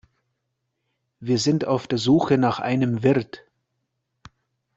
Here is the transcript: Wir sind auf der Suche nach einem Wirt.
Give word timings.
Wir 1.19 1.37
sind 1.37 1.65
auf 1.67 1.85
der 1.85 1.99
Suche 1.99 2.39
nach 2.39 2.57
einem 2.59 3.03
Wirt. 3.03 3.45